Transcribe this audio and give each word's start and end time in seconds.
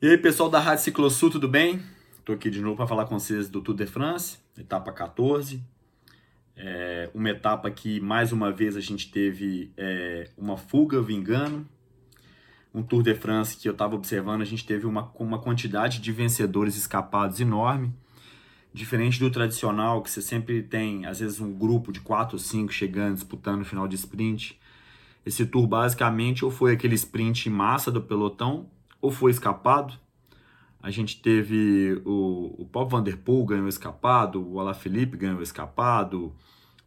E 0.00 0.06
aí, 0.06 0.16
pessoal 0.16 0.48
da 0.48 0.60
Rádio 0.60 0.84
Ciclosul, 0.84 1.28
tudo 1.28 1.48
bem? 1.48 1.82
Estou 2.20 2.32
aqui 2.32 2.48
de 2.50 2.60
novo 2.60 2.76
para 2.76 2.86
falar 2.86 3.06
com 3.06 3.18
vocês 3.18 3.48
do 3.48 3.60
Tour 3.60 3.74
de 3.74 3.84
France, 3.84 4.38
etapa 4.56 4.92
14. 4.92 5.60
É 6.56 7.10
uma 7.12 7.30
etapa 7.30 7.68
que, 7.68 7.98
mais 7.98 8.30
uma 8.30 8.52
vez, 8.52 8.76
a 8.76 8.80
gente 8.80 9.10
teve 9.10 9.72
é, 9.76 10.30
uma 10.38 10.56
fuga 10.56 11.02
vingando. 11.02 11.66
Um 12.72 12.80
Tour 12.80 13.02
de 13.02 13.12
France 13.12 13.56
que 13.56 13.68
eu 13.68 13.72
estava 13.72 13.96
observando, 13.96 14.40
a 14.40 14.44
gente 14.44 14.64
teve 14.64 14.86
uma, 14.86 15.10
uma 15.18 15.40
quantidade 15.40 16.00
de 16.00 16.12
vencedores 16.12 16.76
escapados 16.76 17.40
enorme. 17.40 17.92
Diferente 18.72 19.18
do 19.18 19.28
tradicional, 19.32 20.00
que 20.00 20.12
você 20.12 20.22
sempre 20.22 20.62
tem, 20.62 21.06
às 21.06 21.18
vezes, 21.18 21.40
um 21.40 21.52
grupo 21.52 21.90
de 21.90 21.98
4 21.98 22.36
ou 22.36 22.38
5 22.38 22.72
chegando, 22.72 23.14
disputando 23.14 23.58
no 23.58 23.64
final 23.64 23.88
de 23.88 23.96
sprint. 23.96 24.60
Esse 25.26 25.44
tour, 25.44 25.66
basicamente, 25.66 26.44
ou 26.44 26.52
foi 26.52 26.74
aquele 26.74 26.94
sprint 26.94 27.50
massa 27.50 27.90
do 27.90 28.00
pelotão, 28.00 28.70
ou 29.00 29.10
foi 29.10 29.30
escapado. 29.30 29.94
A 30.80 30.90
gente 30.90 31.20
teve 31.20 32.00
o, 32.04 32.62
o 32.62 32.66
Paul 32.66 32.88
Van 32.88 33.02
Der 33.02 33.16
Poel 33.16 33.44
ganhou 33.44 33.68
escapado, 33.68 34.46
o 34.46 34.60
Alaphilippe 34.60 35.16
ganhou 35.16 35.42
escapado, 35.42 36.32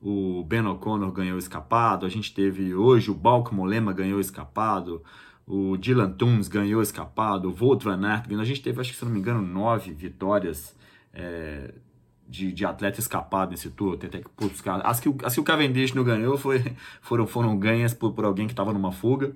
o 0.02 0.44
Ben 0.46 0.66
O'Connor 0.66 1.12
ganhou 1.12 1.38
escapado, 1.38 2.06
a 2.06 2.10
gente 2.10 2.34
teve 2.34 2.74
hoje 2.74 3.12
o 3.12 3.14
Balk 3.14 3.54
Molema 3.54 3.92
ganhou 3.92 4.20
escapado, 4.20 5.04
o 5.46 5.76
Dylan 5.78 6.12
Tunes 6.14 6.48
ganhou 6.48 6.82
escapado, 6.82 7.50
o 7.50 7.56
Wout 7.60 7.84
Van 7.84 8.02
Aert 8.08 8.28
ganhou. 8.28 8.42
A 8.42 8.46
gente 8.46 8.62
teve, 8.62 8.80
acho 8.80 8.92
que 8.92 8.98
se 8.98 9.04
não 9.04 9.12
me 9.12 9.20
engano, 9.20 9.42
nove 9.42 9.92
vitórias 9.92 10.76
é, 11.14 11.74
de, 12.28 12.54
de 12.54 12.66
atleta 12.66 13.00
escapado 13.00 13.52
nesse 13.52 13.70
tour. 13.70 13.98
Que 13.98 14.08
buscar. 14.48 14.80
As 14.86 15.02
que, 15.02 15.14
as 15.24 15.34
que 15.34 15.40
o 15.42 15.44
Cavendish 15.44 15.94
não 15.94 16.06
ganhou 16.06 16.38
foi, 16.38 16.64
foram, 17.02 17.28
foram 17.28 17.60
ganhas 17.60 17.94
por, 17.94 18.14
por 18.14 18.24
alguém 18.24 18.48
que 18.48 18.54
estava 18.54 18.72
numa 18.72 18.94
fuga. 18.94 19.36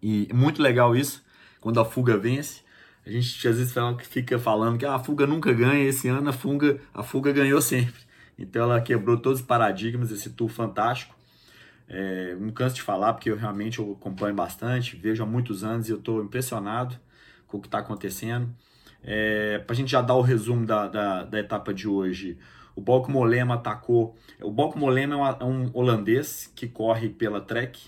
E 0.00 0.28
muito 0.32 0.62
legal 0.62 0.94
isso 0.94 1.26
quando 1.60 1.80
a 1.80 1.84
fuga 1.84 2.16
vence. 2.16 2.62
A 3.06 3.10
gente 3.10 3.48
às 3.48 3.56
vezes 3.56 3.74
fica 4.08 4.38
falando 4.38 4.78
que 4.78 4.84
ah, 4.84 4.96
a 4.96 4.98
fuga 4.98 5.26
nunca 5.26 5.52
ganha, 5.52 5.84
esse 5.84 6.08
ano 6.08 6.28
a 6.28 6.32
fuga, 6.32 6.78
a 6.92 7.02
fuga 7.02 7.32
ganhou 7.32 7.60
sempre. 7.62 8.02
Então 8.38 8.62
ela 8.62 8.80
quebrou 8.80 9.18
todos 9.18 9.40
os 9.40 9.46
paradigmas, 9.46 10.10
esse 10.10 10.30
tour 10.30 10.48
fantástico. 10.48 11.16
É, 11.88 12.36
não 12.38 12.50
canso 12.50 12.76
de 12.76 12.82
falar, 12.82 13.14
porque 13.14 13.30
eu 13.30 13.36
realmente 13.36 13.78
eu 13.78 13.92
acompanho 13.98 14.34
bastante, 14.34 14.94
vejo 14.94 15.22
há 15.22 15.26
muitos 15.26 15.64
anos 15.64 15.88
e 15.88 15.92
eu 15.92 15.96
estou 15.98 16.22
impressionado 16.22 16.98
com 17.46 17.56
o 17.56 17.60
que 17.60 17.66
está 17.66 17.78
acontecendo. 17.78 18.48
É, 19.02 19.58
Para 19.58 19.72
a 19.72 19.76
gente 19.76 19.90
já 19.90 20.02
dar 20.02 20.14
o 20.14 20.20
resumo 20.20 20.66
da, 20.66 20.86
da, 20.86 21.24
da 21.24 21.40
etapa 21.40 21.72
de 21.72 21.88
hoje, 21.88 22.38
o 22.76 22.80
Balco 22.80 23.10
Molema 23.10 23.54
atacou. 23.54 24.16
O 24.40 24.50
Balco 24.50 24.78
Molema 24.78 25.36
é, 25.40 25.44
um 25.44 25.70
holandês 25.72 26.52
que 26.54 26.68
corre 26.68 27.08
pela 27.08 27.40
Trek, 27.40 27.80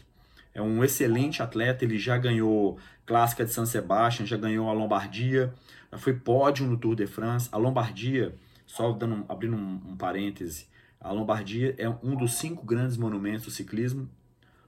é 0.55 0.61
um 0.61 0.83
excelente 0.83 1.43
atleta, 1.43 1.85
ele 1.85 1.99
já 1.99 2.19
ganhou 2.19 2.79
Clássica 3.07 3.45
de 3.45 3.53
San 3.53 3.67
Sebastian, 3.67 4.27
já 4.27 4.37
ganhou 4.37 4.69
a 4.69 4.73
Lombardia, 4.73 5.53
já 5.91 5.99
foi 5.99 6.15
pódio 6.15 6.67
no 6.67 6.77
Tour 6.77 6.95
de 6.95 7.07
France. 7.07 7.49
A 7.53 7.57
Lombardia, 7.57 8.35
só 8.67 8.93
dando, 8.93 9.25
abrindo 9.29 9.57
um, 9.57 9.81
um 9.93 9.97
parêntese, 9.97 10.69
a 11.01 11.13
Lombardia 11.13 11.75
é 11.79 11.89
um 11.89 12.15
dos 12.15 12.35
cinco 12.35 12.65
grandes 12.65 12.97
monumentos 12.97 13.45
do 13.45 13.51
ciclismo. 13.51 14.09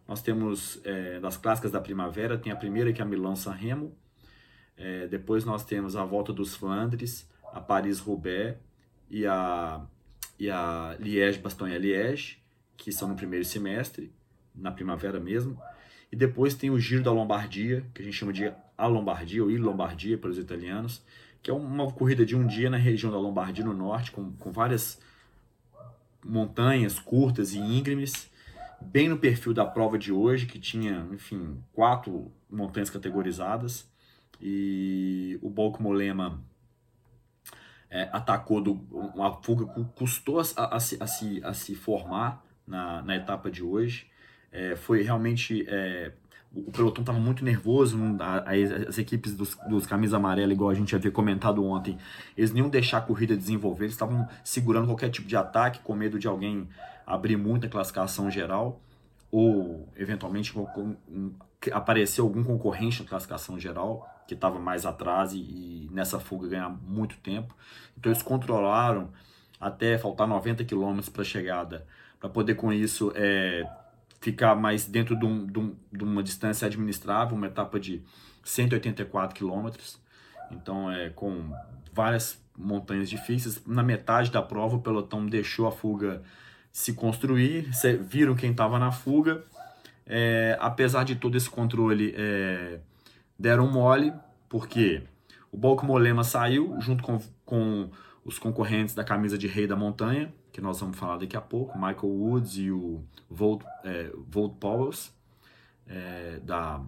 Nós 0.08 0.22
temos, 0.22 0.80
é, 0.84 1.20
das 1.20 1.36
clássicas 1.36 1.70
da 1.70 1.80
primavera, 1.80 2.38
tem 2.38 2.52
a 2.52 2.56
primeira 2.56 2.92
que 2.92 3.00
é 3.00 3.04
a 3.04 3.08
Milão-San 3.08 3.52
Remo, 3.52 3.94
é, 4.76 5.06
depois 5.06 5.44
nós 5.44 5.64
temos 5.64 5.94
a 5.94 6.04
Volta 6.04 6.32
dos 6.32 6.56
Flandres, 6.56 7.28
a 7.52 7.60
Paris-Roubaix 7.60 8.56
e 9.10 9.26
a, 9.26 9.84
e 10.38 10.50
a 10.50 10.96
Liège-Bastogne-Liège, 10.98 12.38
que 12.76 12.90
são 12.90 13.08
no 13.08 13.14
primeiro 13.14 13.44
semestre, 13.44 14.12
na 14.54 14.72
primavera 14.72 15.20
mesmo. 15.20 15.60
E 16.12 16.16
depois 16.16 16.54
tem 16.54 16.68
o 16.68 16.78
Giro 16.78 17.02
da 17.02 17.10
Lombardia, 17.10 17.86
que 17.94 18.02
a 18.02 18.04
gente 18.04 18.14
chama 18.14 18.34
de 18.34 18.52
a 18.76 18.86
Lombardia, 18.86 19.42
ou 19.42 19.50
Il 19.50 19.62
Lombardia 19.62 20.18
pelos 20.18 20.36
italianos, 20.36 21.02
que 21.42 21.50
é 21.50 21.54
uma 21.54 21.90
corrida 21.90 22.24
de 22.26 22.36
um 22.36 22.46
dia 22.46 22.68
na 22.68 22.76
região 22.76 23.10
da 23.10 23.18
Lombardia, 23.18 23.64
no 23.64 23.72
norte, 23.72 24.12
com, 24.12 24.30
com 24.32 24.52
várias 24.52 25.00
montanhas 26.22 26.98
curtas 26.98 27.54
e 27.54 27.58
íngremes, 27.58 28.30
bem 28.80 29.08
no 29.08 29.16
perfil 29.16 29.54
da 29.54 29.64
prova 29.64 29.98
de 29.98 30.12
hoje, 30.12 30.44
que 30.44 30.58
tinha, 30.58 31.08
enfim, 31.10 31.58
quatro 31.72 32.30
montanhas 32.50 32.90
categorizadas. 32.90 33.90
E 34.40 35.38
o 35.40 35.48
Bolco 35.48 35.82
Molema 35.82 36.42
é, 37.88 38.08
atacou 38.12 38.60
do, 38.60 38.72
uma 39.14 39.32
fuga 39.42 39.66
custou 39.94 40.40
a, 40.40 40.44
a, 40.56 40.76
a, 40.76 40.80
se, 40.80 40.96
a, 41.00 41.06
se, 41.06 41.40
se 41.54 41.74
formar 41.74 42.44
na, 42.66 43.02
na 43.02 43.16
etapa 43.16 43.50
de 43.50 43.62
hoje. 43.62 44.11
É, 44.52 44.76
foi 44.76 45.02
realmente. 45.02 45.64
É, 45.68 46.12
o 46.54 46.70
pelotão 46.70 47.00
estava 47.00 47.18
muito 47.18 47.42
nervoso, 47.42 47.98
as 48.86 48.98
equipes 48.98 49.34
dos, 49.34 49.56
dos 49.70 49.86
camisas 49.86 50.12
amarelas, 50.12 50.52
igual 50.52 50.68
a 50.68 50.74
gente 50.74 50.94
havia 50.94 51.10
comentado 51.10 51.64
ontem, 51.64 51.96
eles 52.36 52.50
iam 52.50 52.68
deixar 52.68 52.98
a 52.98 53.00
corrida 53.00 53.34
desenvolver, 53.34 53.84
eles 53.84 53.94
estavam 53.94 54.28
segurando 54.44 54.86
qualquer 54.86 55.08
tipo 55.08 55.26
de 55.26 55.34
ataque, 55.34 55.80
com 55.80 55.94
medo 55.94 56.18
de 56.18 56.28
alguém 56.28 56.68
abrir 57.06 57.38
muita 57.38 57.68
classificação 57.68 58.30
geral, 58.30 58.82
ou 59.30 59.88
eventualmente 59.96 60.52
aparecer 61.72 62.20
algum 62.20 62.44
concorrente 62.44 63.02
na 63.02 63.08
classificação 63.08 63.58
geral, 63.58 64.06
que 64.26 64.34
estava 64.34 64.58
mais 64.58 64.84
atrás 64.84 65.32
e, 65.32 65.38
e, 65.38 65.88
nessa 65.90 66.20
fuga 66.20 66.48
ganhar 66.48 66.68
muito 66.68 67.16
tempo. 67.16 67.56
Então 67.96 68.12
eles 68.12 68.22
controlaram 68.22 69.10
até 69.60 69.96
faltar 69.96 70.26
90 70.26 70.64
quilômetros 70.64 71.08
para 71.08 71.22
a 71.22 71.24
chegada, 71.24 71.86
para 72.20 72.28
poder 72.28 72.56
com 72.56 72.72
isso 72.72 73.12
é, 73.14 73.66
ficar 74.22 74.54
mais 74.54 74.86
dentro 74.86 75.18
de, 75.18 75.26
um, 75.26 75.44
de, 75.44 75.58
um, 75.58 75.76
de, 75.92 76.04
uma 76.04 76.22
distância 76.22 76.66
administrável, 76.66 77.36
uma 77.36 77.48
etapa 77.48 77.78
de 77.78 78.00
184 78.44 79.34
quilômetros. 79.34 80.00
Então, 80.50 80.90
é 80.90 81.10
com 81.10 81.52
várias 81.92 82.40
montanhas 82.56 83.10
difíceis. 83.10 83.60
Na 83.66 83.82
metade 83.82 84.30
da 84.30 84.40
prova, 84.40 84.76
o 84.76 84.80
pelotão 84.80 85.26
deixou 85.26 85.66
a 85.66 85.72
fuga 85.72 86.22
se 86.70 86.94
construir. 86.94 87.68
Viram 88.00 88.36
quem 88.36 88.52
estava 88.52 88.78
na 88.78 88.92
fuga. 88.92 89.44
É, 90.06 90.56
apesar 90.60 91.04
de 91.04 91.16
todo 91.16 91.36
esse 91.36 91.50
controle, 91.50 92.14
é, 92.16 92.78
deram 93.36 93.66
mole, 93.66 94.12
porque 94.48 95.02
o 95.50 95.56
Balco 95.56 95.84
Molema 95.84 96.22
saiu 96.22 96.76
junto 96.80 97.02
com, 97.02 97.20
com 97.44 97.90
os 98.24 98.38
concorrentes 98.38 98.94
da 98.94 99.02
camisa 99.02 99.36
de 99.36 99.48
rei 99.48 99.66
da 99.66 99.74
montanha, 99.74 100.32
que 100.52 100.60
nós 100.60 100.78
vamos 100.78 100.98
falar 100.98 101.16
daqui 101.16 101.36
a 101.36 101.40
pouco, 101.40 101.76
Michael 101.76 102.12
Woods 102.12 102.58
e 102.58 102.70
o 102.70 103.02
Volt, 103.30 103.62
é, 103.84 104.12
Volt 104.28 104.54
Powers, 104.58 105.12
é, 105.86 106.40
da, 106.42 106.80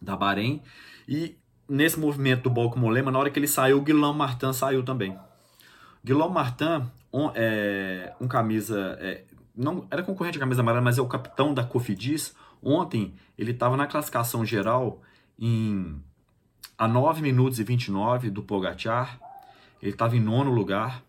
da 0.00 0.16
Bahrein. 0.16 0.62
E 1.08 1.36
nesse 1.68 1.98
movimento 1.98 2.44
do 2.44 2.50
Balco 2.50 2.78
Molema, 2.78 3.10
na 3.10 3.18
hora 3.18 3.30
que 3.30 3.38
ele 3.38 3.48
saiu, 3.48 3.78
o 3.78 3.82
Guilherme 3.82 4.18
Martin 4.18 4.52
saiu 4.52 4.84
também. 4.84 5.18
Guilherme 6.04 6.34
Martin, 6.34 6.86
um, 7.12 7.30
é, 7.34 8.14
um 8.20 8.28
camisa, 8.28 8.96
é, 9.00 9.24
não 9.56 9.86
era 9.90 10.02
concorrente 10.02 10.38
da 10.38 10.44
camisa 10.44 10.60
amarela, 10.60 10.84
mas 10.84 10.98
é 10.98 11.02
o 11.02 11.08
capitão 11.08 11.54
da 11.54 11.64
Cofidis. 11.64 12.34
Ontem 12.62 13.14
ele 13.38 13.52
estava 13.52 13.76
na 13.76 13.86
classificação 13.86 14.44
geral 14.44 15.00
em 15.38 16.00
a 16.78 16.86
9 16.86 17.22
minutos 17.22 17.58
e 17.58 17.64
29 17.64 18.30
do 18.30 18.42
Pogacar. 18.42 19.18
Ele 19.80 19.92
estava 19.92 20.16
em 20.16 20.20
nono 20.20 20.50
lugar. 20.50 21.02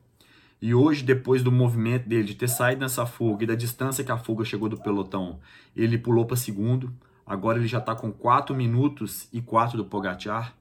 E 0.61 0.73
hoje, 0.73 1.03
depois 1.03 1.43
do 1.43 1.51
movimento 1.51 2.09
dele 2.09 2.23
de 2.23 2.35
ter 2.35 2.47
saído 2.47 2.81
nessa 2.81 3.05
fuga 3.05 3.43
e 3.43 3.47
da 3.47 3.55
distância 3.55 4.03
que 4.03 4.11
a 4.11 4.17
fuga 4.17 4.43
chegou 4.43 4.67
do 4.67 4.77
pelotão, 4.77 5.39
ele 5.75 5.97
pulou 5.97 6.25
para 6.25 6.35
segundo. 6.35 6.91
Agora 7.25 7.59
ele 7.59 7.67
já 7.67 7.77
está 7.77 7.93
com 7.93 8.11
4 8.11 8.55
minutos 8.55 9.27
e 9.31 9.41
4 9.41 9.77
do 9.77 9.85
Pogacar. 9.85 10.55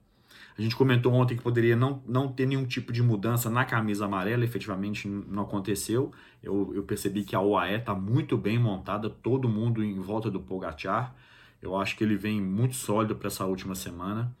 A 0.57 0.61
gente 0.61 0.75
comentou 0.75 1.13
ontem 1.13 1.37
que 1.37 1.43
poderia 1.43 1.75
não, 1.75 2.01
não 2.05 2.27
ter 2.27 2.47
nenhum 2.47 2.65
tipo 2.65 2.91
de 2.91 3.03
mudança 3.03 3.49
na 3.49 3.63
camisa 3.63 4.05
amarela, 4.05 4.43
efetivamente 4.43 5.07
não 5.07 5.43
aconteceu. 5.43 6.11
Eu, 6.41 6.71
eu 6.73 6.83
percebi 6.83 7.23
que 7.23 7.35
a 7.35 7.41
OAE 7.41 7.75
está 7.75 7.93
muito 7.93 8.35
bem 8.37 8.57
montada, 8.57 9.09
todo 9.09 9.47
mundo 9.47 9.83
em 9.83 9.99
volta 9.99 10.31
do 10.31 10.39
Pogacar. 10.39 11.15
Eu 11.61 11.75
acho 11.75 11.95
que 11.95 12.03
ele 12.03 12.15
vem 12.15 12.41
muito 12.41 12.75
sólido 12.75 13.15
para 13.15 13.27
essa 13.27 13.45
última 13.45 13.75
semana. 13.75 14.35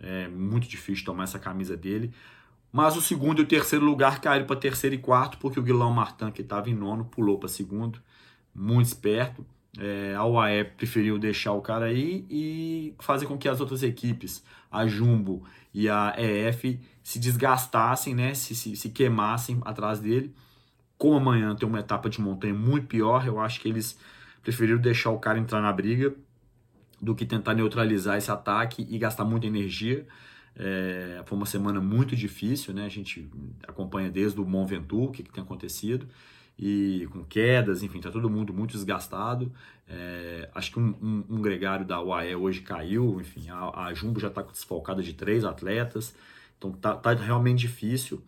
É 0.00 0.28
muito 0.28 0.68
difícil 0.68 1.04
tomar 1.04 1.24
essa 1.24 1.40
camisa 1.40 1.76
dele. 1.76 2.12
Mas 2.72 2.96
o 2.96 3.00
segundo 3.00 3.40
e 3.40 3.44
o 3.44 3.46
terceiro 3.46 3.84
lugar 3.84 4.20
caíram 4.20 4.46
para 4.46 4.56
terceiro 4.56 4.94
e 4.94 4.98
quarto, 4.98 5.38
porque 5.38 5.58
o 5.58 5.62
Guilherme 5.62 5.94
Martin, 5.94 6.30
que 6.30 6.42
estava 6.42 6.68
em 6.68 6.74
nono, 6.74 7.04
pulou 7.04 7.38
para 7.38 7.48
segundo. 7.48 8.00
Muito 8.54 8.86
esperto. 8.86 9.44
É, 9.78 10.14
a 10.14 10.24
UAE 10.24 10.64
preferiu 10.64 11.18
deixar 11.18 11.52
o 11.52 11.60
cara 11.60 11.86
aí 11.86 12.26
e 12.28 12.94
fazer 12.98 13.26
com 13.26 13.38
que 13.38 13.48
as 13.48 13.60
outras 13.60 13.82
equipes, 13.82 14.42
a 14.70 14.86
Jumbo 14.86 15.44
e 15.72 15.88
a 15.88 16.14
EF, 16.18 16.80
se 17.02 17.18
desgastassem, 17.18 18.14
né, 18.14 18.34
se, 18.34 18.54
se, 18.54 18.76
se 18.76 18.90
queimassem 18.90 19.60
atrás 19.64 20.00
dele. 20.00 20.34
Como 20.96 21.16
amanhã 21.16 21.54
tem 21.54 21.68
uma 21.68 21.78
etapa 21.78 22.10
de 22.10 22.20
montanha 22.20 22.54
muito 22.54 22.86
pior, 22.86 23.26
eu 23.26 23.38
acho 23.38 23.60
que 23.60 23.68
eles 23.68 23.98
preferiram 24.42 24.80
deixar 24.80 25.10
o 25.10 25.18
cara 25.18 25.38
entrar 25.38 25.60
na 25.60 25.72
briga 25.72 26.14
do 27.00 27.14
que 27.14 27.24
tentar 27.24 27.54
neutralizar 27.54 28.16
esse 28.16 28.30
ataque 28.30 28.86
e 28.90 28.98
gastar 28.98 29.24
muita 29.24 29.46
energia. 29.46 30.06
É, 30.58 31.22
foi 31.24 31.38
uma 31.38 31.46
semana 31.46 31.80
muito 31.80 32.16
difícil, 32.16 32.74
né? 32.74 32.84
A 32.84 32.88
gente 32.88 33.30
acompanha 33.66 34.10
desde 34.10 34.40
o 34.40 34.44
Mont 34.44 34.68
Ventoux, 34.68 35.08
o 35.08 35.12
que, 35.12 35.22
que 35.22 35.30
tem 35.30 35.42
acontecido. 35.42 36.08
e 36.58 37.06
com 37.12 37.22
quedas, 37.24 37.84
enfim, 37.84 38.00
tá 38.00 38.10
todo 38.10 38.28
mundo 38.28 38.52
muito 38.52 38.72
desgastado. 38.72 39.52
É, 39.88 40.50
acho 40.54 40.72
que 40.72 40.80
um, 40.80 40.94
um, 41.00 41.24
um, 41.36 41.40
gregário 41.40 41.86
da 41.86 42.02
UAE 42.02 42.34
hoje 42.34 42.60
caiu, 42.62 43.20
enfim, 43.20 43.48
a, 43.48 43.84
a 43.84 43.94
Jumbo 43.94 44.18
já 44.18 44.26
está 44.26 44.42
desfalcada 44.42 45.00
de 45.00 45.12
três 45.14 45.44
atletas, 45.44 46.14
então 46.58 46.72
tá, 46.72 46.96
tá, 46.96 47.14
realmente 47.14 47.60
difícil. 47.60 48.20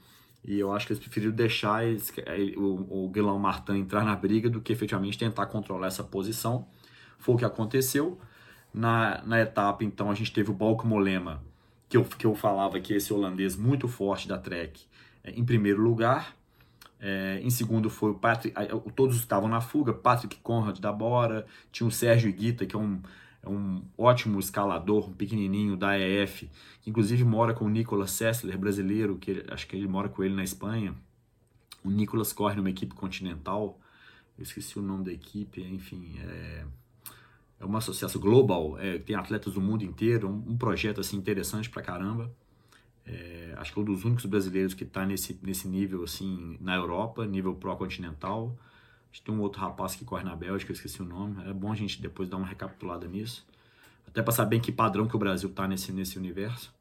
E 0.45 0.59
eu 0.59 0.73
acho 0.73 0.87
que 0.87 0.93
eles 0.93 1.03
preferiram 1.03 1.33
deixar 1.33 1.85
eles, 1.85 2.13
o, 2.57 3.05
o 3.07 3.11
Guilherme 3.11 3.41
Martin 3.41 3.73
entrar 3.73 4.05
na 4.05 4.15
briga 4.17 4.49
do 4.49 4.61
que 4.61 4.73
efetivamente 4.73 5.19
tentar 5.19 5.47
controlar 5.47 5.89
essa 5.89 6.05
posição. 6.05 6.67
Foi 7.19 7.35
o 7.35 7.39
que 7.39 7.45
aconteceu. 7.45 8.19
Na, 8.73 9.21
na 9.27 9.41
etapa, 9.41 9.85
então, 9.85 10.11
a 10.11 10.15
gente 10.15 10.33
teve 10.33 10.51
o 10.51 10.55
Balco 10.55 10.87
Molema, 10.87 11.43
que 11.91 11.97
eu, 11.97 12.05
que 12.05 12.25
eu 12.25 12.37
falava 12.37 12.79
que 12.81 12.95
esse 12.95 13.13
holandês 13.13 13.57
muito 13.57 13.89
forte 13.89 14.29
da 14.29 14.39
Trek, 14.39 14.81
é, 15.25 15.33
em 15.33 15.45
primeiro 15.45 15.83
lugar. 15.83 16.37
É, 17.01 17.41
em 17.43 17.51
segundo 17.51 17.91
foi 17.91 18.11
o 18.11 18.15
Patrick, 18.15 18.55
todos 18.95 19.17
estavam 19.17 19.49
na 19.49 19.61
fuga, 19.61 19.93
Patrick 19.93 20.37
Conrad 20.37 20.79
da 20.79 20.93
Bora, 20.93 21.47
tinha 21.73 21.87
o 21.87 21.91
Sérgio 21.91 22.29
Iguita, 22.29 22.67
que 22.67 22.77
é 22.77 22.79
um, 22.79 23.01
é 23.43 23.49
um 23.49 23.83
ótimo 23.97 24.39
escalador, 24.39 25.09
um 25.09 25.13
pequenininho 25.15 25.77
da 25.77 25.99
EF, 25.99 26.49
que 26.83 26.91
inclusive 26.91 27.25
mora 27.25 27.55
com 27.55 27.65
o 27.65 27.71
Nicolas 27.71 28.13
Sessler, 28.13 28.57
brasileiro, 28.59 29.17
que 29.17 29.45
acho 29.49 29.67
que 29.67 29.75
ele 29.75 29.89
mora 29.89 30.11
com 30.11 30.23
ele 30.23 30.35
na 30.35 30.45
Espanha. 30.45 30.95
O 31.83 31.91
Nicolas 31.91 32.35
corre 32.35 32.55
numa 32.55 32.71
equipe 32.71 32.95
continental, 32.95 33.81
eu 34.39 34.43
esqueci 34.43 34.79
o 34.79 34.83
nome 34.83 35.05
da 35.05 35.13
equipe, 35.13 35.63
enfim, 35.63 36.21
é, 36.23 36.67
é 37.61 37.65
uma 37.65 37.79
associação 37.79 38.21
global, 38.21 38.79
é, 38.79 38.99
tem 38.99 39.15
atletas 39.15 39.53
do 39.53 39.61
mundo 39.61 39.85
inteiro, 39.85 40.29
um, 40.29 40.53
um 40.53 40.57
projeto 40.57 41.01
assim 41.01 41.17
interessante 41.17 41.69
pra 41.69 41.83
caramba. 41.83 42.33
É, 43.07 43.55
acho 43.59 43.73
que 43.73 43.79
é 43.79 43.83
um 43.83 43.85
dos 43.85 44.05
únicos 44.05 44.25
brasileiros 44.25 44.73
que 44.73 44.85
está 44.85 45.05
nesse, 45.05 45.39
nesse 45.43 45.69
nível 45.69 46.03
assim 46.03 46.57
na 46.61 46.75
Europa, 46.75 47.27
nível 47.27 47.55
pró-continental. 47.55 48.57
Acho 49.11 49.21
que 49.21 49.27
tem 49.27 49.35
um 49.35 49.41
outro 49.41 49.61
rapaz 49.61 49.95
que 49.95 50.05
corre 50.05 50.25
na 50.25 50.35
Bélgica, 50.35 50.73
esqueci 50.73 51.03
o 51.03 51.05
nome. 51.05 51.37
É 51.49 51.53
bom 51.53 51.71
a 51.71 51.77
gente 51.77 52.01
depois 52.01 52.29
dar 52.29 52.39
uma 52.39 52.47
recapitulada 52.47 53.07
nisso. 53.07 53.47
Até 54.07 54.23
para 54.23 54.33
saber 54.33 54.57
em 54.57 54.61
que 54.61 54.73
padrão 54.73 55.07
que 55.07 55.15
o 55.15 55.19
Brasil 55.19 55.51
está 55.51 55.69
nesse, 55.69 55.93
nesse 55.93 56.17
universo. 56.17 56.73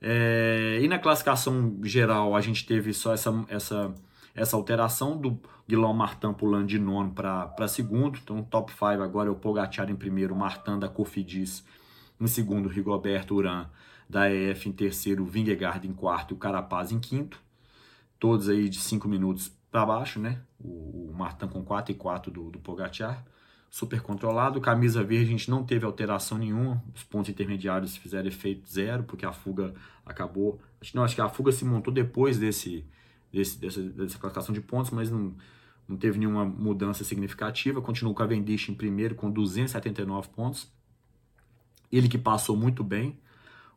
É, 0.00 0.78
e 0.82 0.88
na 0.88 0.98
classificação 0.98 1.78
geral, 1.82 2.36
a 2.36 2.40
gente 2.40 2.66
teve 2.66 2.92
só 2.92 3.14
essa, 3.14 3.44
essa, 3.48 3.94
essa 4.38 4.56
alteração 4.56 5.16
do 5.16 5.38
Guilherme 5.68 5.94
Martin 5.94 6.32
pulando 6.32 6.66
de 6.66 6.78
nono 6.78 7.12
para 7.12 7.68
segundo. 7.68 8.18
Então, 8.22 8.42
top 8.42 8.72
5 8.72 8.84
agora 9.02 9.28
é 9.28 9.32
o 9.32 9.36
Pogacar 9.36 9.90
em 9.90 9.96
primeiro, 9.96 10.34
Martin 10.34 10.78
da 10.78 10.88
Cofidis 10.88 11.64
em 12.20 12.26
segundo, 12.26 12.68
Rigoberto 12.68 13.34
Urán 13.34 13.68
da 14.08 14.30
EF 14.32 14.68
em 14.68 14.72
terceiro, 14.72 15.24
Vingegaard 15.24 15.86
em 15.86 15.92
quarto 15.92 16.32
e 16.32 16.34
o 16.34 16.38
Carapaz 16.38 16.90
em 16.90 16.98
quinto. 16.98 17.40
Todos 18.18 18.48
aí 18.48 18.68
de 18.68 18.80
5 18.80 19.06
minutos 19.06 19.52
para 19.70 19.84
baixo, 19.84 20.18
né? 20.18 20.40
O, 20.58 21.10
o 21.10 21.14
Martin 21.14 21.46
com 21.46 21.62
4 21.62 21.92
e 21.92 21.94
4 21.94 22.32
do, 22.32 22.50
do 22.50 22.58
Pogacar. 22.58 23.24
Super 23.70 24.00
controlado. 24.00 24.60
Camisa 24.60 25.04
verde, 25.04 25.26
a 25.26 25.30
gente 25.32 25.50
não 25.50 25.62
teve 25.62 25.84
alteração 25.84 26.38
nenhuma. 26.38 26.82
Os 26.94 27.04
pontos 27.04 27.28
intermediários 27.28 27.96
fizeram 27.96 28.26
efeito 28.26 28.68
zero, 28.68 29.04
porque 29.04 29.26
a 29.26 29.32
fuga 29.32 29.74
acabou. 30.06 30.58
Não, 30.94 31.04
acho 31.04 31.14
que 31.14 31.20
a 31.20 31.28
fuga 31.28 31.52
se 31.52 31.66
montou 31.66 31.92
depois 31.92 32.38
desse, 32.38 32.84
desse, 33.32 33.58
dessa, 33.58 33.82
dessa 33.82 34.18
classificação 34.18 34.54
de 34.54 34.60
pontos, 34.60 34.90
mas 34.90 35.10
não, 35.10 35.34
não 35.86 35.96
teve 35.96 36.18
nenhuma 36.18 36.44
mudança 36.44 37.04
significativa. 37.04 37.80
Continuou 37.80 38.12
o 38.12 38.16
Cavendish 38.16 38.68
em 38.68 38.74
primeiro 38.74 39.14
com 39.14 39.30
279 39.30 40.28
pontos. 40.28 40.70
Ele 41.90 42.08
que 42.08 42.18
passou 42.18 42.56
muito 42.56 42.84
bem 42.84 43.18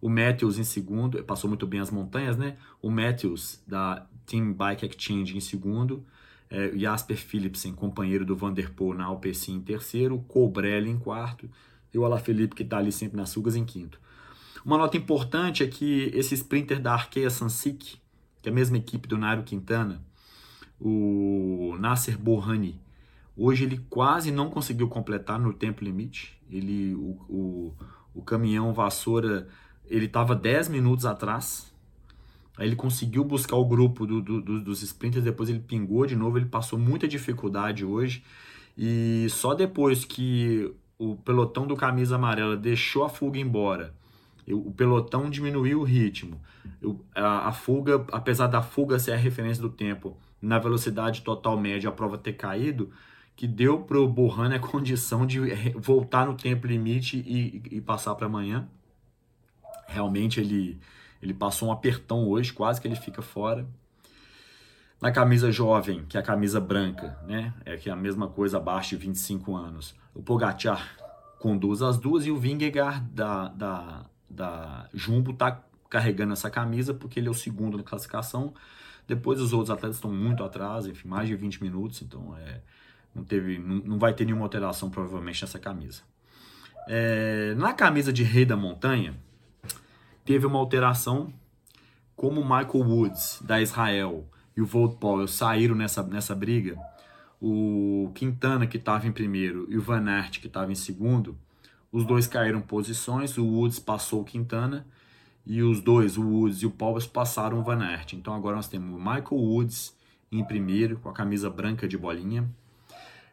o 0.01 0.09
Matthews 0.09 0.57
em 0.57 0.63
segundo, 0.63 1.23
passou 1.23 1.47
muito 1.47 1.67
bem 1.67 1.79
as 1.79 1.91
montanhas, 1.91 2.35
né? 2.35 2.57
O 2.81 2.89
Matthews 2.89 3.61
da 3.67 4.07
Team 4.25 4.51
Bike 4.51 4.85
Exchange 4.85 5.37
em 5.37 5.39
segundo, 5.39 6.03
é, 6.49 6.75
Jasper 6.75 7.17
Philipsen, 7.17 7.73
companheiro 7.73 8.25
do 8.25 8.35
Vanderpool 8.35 8.95
na 8.95 9.05
Alpecin 9.05 9.57
em 9.57 9.61
terceiro, 9.61 10.17
Colbrelli 10.27 10.89
em 10.89 10.97
quarto 10.97 11.49
e 11.93 11.97
o 11.99 12.03
Alaphilippe, 12.03 12.55
que 12.55 12.63
está 12.63 12.77
ali 12.77 12.91
sempre 12.91 13.15
nas 13.15 13.29
sugas, 13.29 13.55
em 13.55 13.63
quinto. 13.63 13.99
Uma 14.65 14.77
nota 14.77 14.97
importante 14.97 15.63
é 15.63 15.67
que 15.67 16.09
esse 16.13 16.33
sprinter 16.33 16.81
da 16.81 16.93
Arkea 16.93 17.29
Sansik, 17.29 17.99
que 18.41 18.49
é 18.49 18.51
a 18.51 18.55
mesma 18.55 18.77
equipe 18.77 19.07
do 19.07 19.17
Nairo 19.17 19.43
Quintana, 19.43 20.01
o 20.79 21.75
Nasser 21.79 22.17
Borrani, 22.17 22.79
hoje 23.37 23.65
ele 23.65 23.77
quase 23.89 24.31
não 24.31 24.49
conseguiu 24.49 24.87
completar 24.87 25.39
no 25.39 25.53
tempo 25.53 25.83
limite. 25.83 26.37
Ele, 26.49 26.95
o, 26.95 27.17
o, 27.29 27.73
o 28.15 28.21
caminhão 28.21 28.73
vassoura 28.73 29.47
ele 29.85 30.05
estava 30.05 30.35
10 30.35 30.69
minutos 30.69 31.05
atrás. 31.05 31.71
Aí 32.57 32.67
ele 32.67 32.75
conseguiu 32.75 33.23
buscar 33.23 33.55
o 33.55 33.65
grupo 33.65 34.05
do, 34.05 34.21
do, 34.21 34.41
do, 34.41 34.61
dos 34.61 34.81
sprinters, 34.81 35.23
depois 35.23 35.49
ele 35.49 35.59
pingou 35.59 36.05
de 36.05 36.15
novo, 36.15 36.37
ele 36.37 36.45
passou 36.45 36.79
muita 36.79 37.07
dificuldade 37.07 37.85
hoje. 37.85 38.23
E 38.77 39.27
só 39.29 39.53
depois 39.53 40.05
que 40.05 40.73
o 40.97 41.15
pelotão 41.17 41.67
do 41.67 41.75
camisa 41.75 42.15
amarela 42.15 42.55
deixou 42.55 43.03
a 43.03 43.09
fuga 43.09 43.39
embora, 43.39 43.93
o 44.53 44.71
pelotão 44.71 45.29
diminuiu 45.29 45.81
o 45.81 45.83
ritmo, 45.83 46.39
a, 47.13 47.51
fuga, 47.51 48.05
apesar 48.11 48.47
da 48.47 48.61
fuga 48.61 48.99
ser 48.99 49.13
a 49.13 49.17
referência 49.17 49.61
do 49.61 49.69
tempo, 49.69 50.17
na 50.41 50.57
velocidade 50.57 51.21
total 51.21 51.57
média 51.57 51.89
a 51.89 51.93
prova 51.93 52.17
ter 52.17 52.33
caído, 52.33 52.91
que 53.35 53.47
deu 53.47 53.81
para 53.81 53.99
o 53.99 54.07
Borrano 54.07 54.55
a 54.55 54.59
condição 54.61 55.25
de 55.25 55.39
voltar 55.75 56.25
no 56.25 56.35
tempo 56.35 56.67
limite 56.67 57.17
e, 57.17 57.77
e 57.77 57.81
passar 57.81 58.15
para 58.15 58.27
amanhã. 58.27 58.67
Realmente 59.87 60.39
ele, 60.39 60.79
ele 61.21 61.33
passou 61.33 61.69
um 61.69 61.71
apertão 61.71 62.27
hoje, 62.27 62.51
quase 62.53 62.81
que 62.81 62.87
ele 62.87 62.95
fica 62.95 63.21
fora. 63.21 63.67
Na 65.01 65.11
camisa 65.11 65.51
jovem, 65.51 66.05
que 66.05 66.15
é 66.15 66.19
a 66.19 66.23
camisa 66.23 66.59
branca, 66.59 67.17
né? 67.27 67.53
É 67.65 67.75
que 67.75 67.89
é 67.89 67.91
a 67.91 67.95
mesma 67.95 68.27
coisa 68.27 68.57
abaixo 68.57 68.89
de 68.91 68.97
25 68.97 69.55
anos. 69.55 69.95
O 70.13 70.21
Pogacar 70.21 70.95
conduz 71.39 71.81
as 71.81 71.97
duas 71.97 72.27
e 72.27 72.31
o 72.31 72.37
Vingegaard 72.37 73.03
da, 73.11 73.47
da, 73.47 74.05
da 74.31 74.87
Jumbo 74.93 75.33
tá 75.33 75.63
carregando 75.89 76.33
essa 76.33 76.49
camisa 76.49 76.93
porque 76.93 77.19
ele 77.19 77.27
é 77.27 77.31
o 77.31 77.35
segundo 77.35 77.77
na 77.77 77.83
classificação. 77.83 78.53
Depois 79.07 79.41
os 79.41 79.51
outros 79.51 79.69
atletas 79.69 79.97
estão 79.97 80.11
muito 80.11 80.43
atrás, 80.43 80.85
enfim, 80.85 81.07
mais 81.07 81.27
de 81.27 81.35
20 81.35 81.61
minutos, 81.61 82.01
então 82.01 82.35
é, 82.37 82.61
não, 83.13 83.23
teve, 83.23 83.59
não, 83.59 83.75
não 83.77 83.99
vai 83.99 84.13
ter 84.13 84.25
nenhuma 84.25 84.43
alteração 84.43 84.89
provavelmente 84.89 85.41
nessa 85.41 85.59
camisa. 85.59 86.01
É, 86.87 87.53
na 87.57 87.73
camisa 87.73 88.11
de 88.11 88.23
Rei 88.23 88.45
da 88.45 88.55
Montanha, 88.55 89.15
teve 90.23 90.45
uma 90.45 90.59
alteração, 90.59 91.33
como 92.15 92.41
Michael 92.41 92.87
Woods, 92.87 93.41
da 93.41 93.61
Israel, 93.61 94.27
e 94.55 94.61
o 94.61 94.65
Volt 94.65 94.97
Powell 94.97 95.27
saíram 95.27 95.75
nessa, 95.75 96.03
nessa 96.03 96.35
briga, 96.35 96.77
o 97.41 98.11
Quintana, 98.13 98.67
que 98.67 98.77
estava 98.77 99.07
em 99.07 99.11
primeiro, 99.11 99.65
e 99.69 99.77
o 99.77 99.81
Van 99.81 100.07
Aert, 100.07 100.39
que 100.39 100.47
estava 100.47 100.71
em 100.71 100.75
segundo, 100.75 101.37
os 101.91 102.05
dois 102.05 102.27
caíram 102.27 102.61
posições, 102.61 103.37
o 103.37 103.45
Woods 103.45 103.79
passou 103.79 104.21
o 104.21 104.25
Quintana, 104.25 104.85
e 105.45 105.61
os 105.61 105.81
dois, 105.81 106.17
o 106.17 106.21
Woods 106.21 106.61
e 106.61 106.65
o 106.65 106.71
Powell, 106.71 107.05
passaram 107.09 107.59
o 107.59 107.63
Van 107.63 107.83
Aert. 107.83 108.13
Então 108.13 108.33
agora 108.33 108.55
nós 108.55 108.67
temos 108.67 108.95
o 108.95 108.97
Michael 108.97 109.25
Woods 109.31 109.95
em 110.31 110.43
primeiro, 110.43 110.97
com 110.99 111.09
a 111.09 111.13
camisa 111.13 111.49
branca 111.49 111.87
de 111.87 111.97
bolinha. 111.97 112.49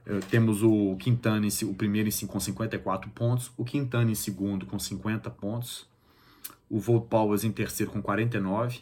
Uh, 0.07 0.21
temos 0.31 0.62
o 0.62 0.97
Quintana, 0.97 1.47
em, 1.47 1.65
o 1.65 1.75
primeiro 1.75 2.09
com 2.27 2.41
54 2.41 3.11
pontos, 3.11 3.53
o 3.57 3.65
Quintana 3.65 4.11
em 4.11 4.15
segundo 4.15 4.67
com 4.67 4.79
50 4.79 5.31
pontos, 5.31 5.87
o 6.69 6.81
Volt 6.81 7.09
Powers 7.09 7.45
em 7.45 7.53
terceiro 7.53 7.93
com 7.93 8.03
49 8.03 8.81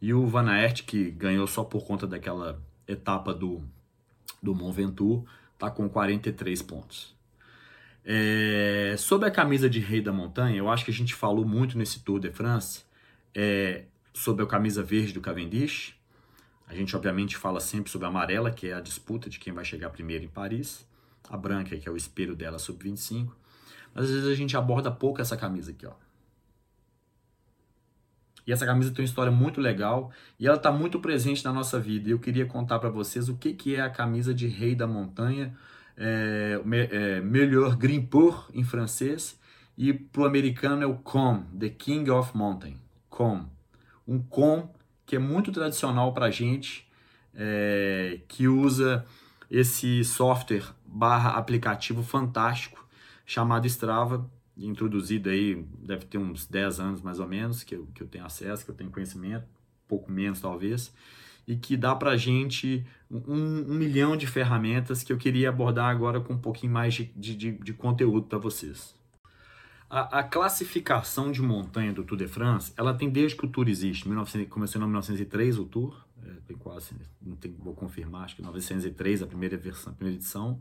e 0.00 0.14
o 0.14 0.26
Van 0.26 0.48
Aert, 0.48 0.84
que 0.84 1.10
ganhou 1.10 1.46
só 1.46 1.64
por 1.64 1.84
conta 1.84 2.06
daquela 2.06 2.60
etapa 2.86 3.34
do, 3.34 3.62
do 4.42 4.54
Mont 4.54 4.74
Ventoux, 4.74 5.28
está 5.52 5.70
com 5.70 5.88
43 5.88 6.62
pontos. 6.62 7.19
É, 8.04 8.94
sobre 8.98 9.28
a 9.28 9.30
camisa 9.30 9.68
de 9.68 9.78
rei 9.78 10.00
da 10.00 10.12
montanha, 10.12 10.56
eu 10.56 10.68
acho 10.70 10.84
que 10.84 10.90
a 10.90 10.94
gente 10.94 11.14
falou 11.14 11.44
muito 11.44 11.76
nesse 11.76 12.00
Tour 12.00 12.18
de 12.18 12.30
France 12.30 12.84
é, 13.34 13.84
sobre 14.12 14.44
a 14.44 14.46
camisa 14.46 14.82
verde 14.82 15.12
do 15.12 15.20
Cavendish. 15.20 15.94
A 16.66 16.74
gente, 16.74 16.94
obviamente, 16.94 17.36
fala 17.36 17.60
sempre 17.60 17.90
sobre 17.90 18.06
a 18.06 18.08
amarela, 18.10 18.50
que 18.50 18.68
é 18.68 18.74
a 18.74 18.80
disputa 18.80 19.28
de 19.28 19.38
quem 19.38 19.52
vai 19.52 19.64
chegar 19.64 19.90
primeiro 19.90 20.24
em 20.24 20.28
Paris. 20.28 20.86
A 21.28 21.36
branca, 21.36 21.76
que 21.76 21.88
é 21.88 21.92
o 21.92 21.96
espelho 21.96 22.34
dela, 22.34 22.58
sub-25. 22.58 23.30
Mas 23.94 24.04
às 24.04 24.10
vezes 24.10 24.28
a 24.28 24.34
gente 24.34 24.56
aborda 24.56 24.90
pouco 24.90 25.20
essa 25.20 25.36
camisa 25.36 25.72
aqui, 25.72 25.86
ó. 25.86 25.92
E 28.46 28.52
essa 28.52 28.66
camisa 28.66 28.90
tem 28.90 29.02
uma 29.02 29.08
história 29.08 29.30
muito 29.30 29.60
legal 29.60 30.10
e 30.38 30.46
ela 30.46 30.56
está 30.56 30.72
muito 30.72 30.98
presente 30.98 31.44
na 31.44 31.52
nossa 31.52 31.78
vida. 31.78 32.08
E 32.08 32.12
eu 32.12 32.18
queria 32.18 32.46
contar 32.46 32.78
para 32.78 32.88
vocês 32.88 33.28
o 33.28 33.36
que, 33.36 33.52
que 33.52 33.76
é 33.76 33.80
a 33.80 33.90
camisa 33.90 34.34
de 34.34 34.48
Rei 34.48 34.74
da 34.74 34.86
Montanha, 34.86 35.56
é, 36.00 36.60
é, 36.90 37.20
Melhor 37.20 37.76
Grimpeur 37.76 38.48
em 38.54 38.64
francês, 38.64 39.38
e 39.76 39.92
para 39.92 40.22
o 40.22 40.24
americano 40.24 40.82
é 40.82 40.86
o 40.86 40.94
Com, 40.94 41.42
The 41.58 41.68
King 41.68 42.10
of 42.10 42.36
Mountain. 42.36 42.76
Com. 43.08 43.44
Um 44.08 44.18
Com 44.18 44.72
que 45.04 45.16
é 45.16 45.18
muito 45.18 45.52
tradicional 45.52 46.14
para 46.14 46.26
a 46.26 46.30
gente, 46.30 46.88
é, 47.34 48.20
que 48.26 48.48
usa 48.48 49.04
esse 49.50 50.02
software 50.04 50.64
barra 50.86 51.30
aplicativo 51.30 52.02
fantástico 52.02 52.86
chamado 53.26 53.66
Strava 53.66 54.28
introduzido 54.56 55.30
aí, 55.30 55.64
deve 55.78 56.04
ter 56.04 56.18
uns 56.18 56.46
10 56.46 56.80
anos 56.80 57.02
mais 57.02 57.18
ou 57.18 57.26
menos, 57.26 57.62
que 57.62 57.74
eu, 57.74 57.86
que 57.94 58.02
eu 58.02 58.06
tenho 58.06 58.24
acesso, 58.24 58.64
que 58.64 58.70
eu 58.70 58.74
tenho 58.74 58.90
conhecimento, 58.90 59.46
pouco 59.88 60.10
menos 60.10 60.40
talvez, 60.40 60.92
e 61.46 61.56
que 61.56 61.76
dá 61.76 61.94
para 61.94 62.16
gente 62.16 62.84
um, 63.10 63.18
um, 63.68 63.74
milhão 63.74 64.16
de 64.16 64.26
ferramentas 64.26 65.02
que 65.02 65.12
eu 65.12 65.16
queria 65.16 65.48
abordar 65.48 65.86
agora 65.86 66.20
com 66.20 66.34
um 66.34 66.38
pouquinho 66.38 66.72
mais 66.72 66.94
de, 66.94 67.04
de, 67.14 67.52
de 67.52 67.72
conteúdo 67.72 68.26
para 68.26 68.38
vocês. 68.38 68.94
A, 69.88 70.20
a, 70.20 70.22
classificação 70.22 71.32
de 71.32 71.42
montanha 71.42 71.92
do 71.92 72.04
Tour 72.04 72.16
de 72.16 72.28
France, 72.28 72.72
ela 72.76 72.94
tem 72.94 73.10
desde 73.10 73.36
que 73.36 73.44
o 73.44 73.48
Tour 73.48 73.68
existe. 73.68 74.06
1900, 74.06 74.48
começou 74.48 74.80
em 74.80 74.84
1903 74.84 75.58
o 75.58 75.64
Tour, 75.64 76.06
é, 76.24 76.30
tem 76.46 76.56
quase, 76.56 76.94
não 77.20 77.34
tem, 77.34 77.52
vou 77.58 77.74
confirmar, 77.74 78.24
acho 78.24 78.36
que 78.36 78.42
1903 78.42 79.22
a 79.22 79.26
primeira 79.26 79.56
versão, 79.56 79.92
a 79.92 79.96
primeira 79.96 80.16
edição. 80.16 80.60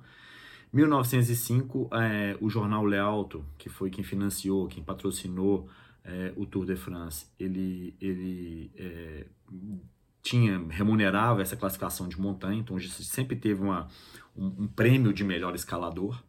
1905, 0.74 1.90
é, 1.94 2.38
o 2.42 2.50
jornal 2.50 2.86
Le 2.86 2.98
Alto, 2.98 3.46
que 3.58 3.70
foi 3.70 3.90
quem 3.90 4.04
financiou, 4.04 4.68
quem 4.68 4.84
patrocinou 4.84 5.70
é, 6.04 6.34
o 6.36 6.46
Tour 6.46 6.66
de 6.66 6.76
France, 6.76 7.28
ele, 7.40 7.96
ele 8.00 8.72
é, 8.76 9.26
tinha 10.22 10.62
remunerava 10.70 11.42
essa 11.42 11.56
classificação 11.56 12.08
de 12.08 12.20
montanha, 12.20 12.60
então 12.60 12.80
sempre 12.80 13.36
teve 13.36 13.62
uma, 13.62 13.88
um, 14.36 14.64
um 14.64 14.68
prêmio 14.68 15.14
de 15.14 15.24
melhor 15.24 15.56
escalador. 15.56 16.22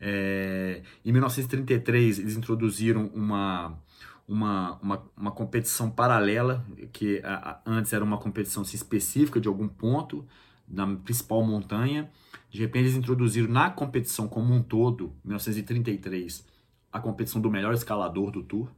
É, 0.00 0.82
em 1.04 1.12
1933 1.12 2.18
eles 2.18 2.36
introduziram 2.36 3.06
uma, 3.14 3.78
uma, 4.26 4.78
uma, 4.82 5.02
uma 5.16 5.30
competição 5.30 5.90
paralela, 5.90 6.66
que 6.92 7.20
a, 7.22 7.50
a, 7.50 7.60
antes 7.64 7.92
era 7.92 8.04
uma 8.04 8.18
competição 8.18 8.62
assim, 8.62 8.76
específica 8.76 9.40
de 9.40 9.46
algum 9.46 9.68
ponto 9.68 10.26
na 10.66 10.86
principal 10.96 11.44
montanha. 11.44 12.10
De 12.50 12.60
repente 12.60 12.84
eles 12.84 12.96
introduziram 12.96 13.48
na 13.48 13.70
competição 13.70 14.26
como 14.26 14.52
um 14.52 14.62
todo, 14.62 15.14
em 15.24 15.28
1933, 15.28 16.44
a 16.92 17.00
competição 17.00 17.40
do 17.40 17.50
melhor 17.50 17.72
escalador 17.72 18.30
do 18.30 18.42
Tour. 18.42 18.68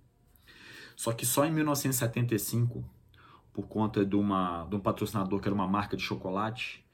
Só 0.94 1.12
que 1.12 1.26
só 1.26 1.44
em 1.44 1.52
1975 1.52 2.84
por 3.54 3.68
conta 3.68 4.04
de, 4.04 4.16
uma, 4.16 4.66
de 4.68 4.74
um 4.74 4.80
patrocinador 4.80 5.40
que 5.40 5.46
era 5.46 5.54
uma 5.54 5.68
marca 5.68 5.96
de 5.96 6.02
chocolate, 6.02 6.84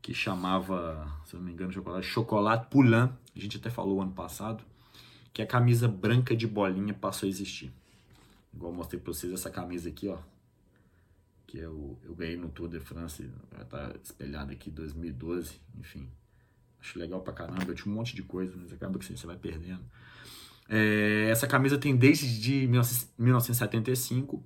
que 0.00 0.14
chamava, 0.14 1.06
se 1.26 1.36
não 1.36 1.42
me 1.42 1.52
engano, 1.52 1.70
chocolate, 1.70 2.06
Chocolate 2.06 2.70
Poulain, 2.70 3.12
a 3.34 3.38
gente 3.38 3.58
até 3.58 3.68
falou 3.68 4.00
ano 4.00 4.12
passado, 4.12 4.64
que 5.32 5.42
a 5.42 5.46
camisa 5.46 5.86
branca 5.86 6.34
de 6.34 6.46
bolinha 6.46 6.94
passou 6.94 7.26
a 7.26 7.30
existir. 7.30 7.70
Igual 8.54 8.72
eu 8.72 8.76
mostrei 8.76 8.98
para 8.98 9.12
vocês 9.12 9.30
essa 9.30 9.50
camisa 9.50 9.90
aqui, 9.90 10.08
ó, 10.08 10.16
que 11.46 11.58
eu, 11.58 11.98
eu 12.02 12.14
ganhei 12.14 12.38
no 12.38 12.48
Tour 12.48 12.68
de 12.68 12.80
France, 12.80 13.30
tá 13.68 13.92
espelhada 14.02 14.52
aqui 14.52 14.70
2012, 14.70 15.60
enfim. 15.78 16.08
Acho 16.80 16.98
legal 16.98 17.20
pra 17.20 17.34
caramba, 17.34 17.64
eu 17.68 17.74
tinha 17.74 17.92
um 17.92 17.94
monte 17.94 18.16
de 18.16 18.22
coisa, 18.22 18.54
mas 18.56 18.72
acaba 18.72 18.98
que 18.98 19.04
você 19.04 19.26
vai 19.26 19.36
perdendo. 19.36 19.84
É, 20.66 21.28
essa 21.30 21.46
camisa 21.46 21.76
tem 21.76 21.94
desde 21.94 22.40
de 22.40 22.66
1975 22.66 24.42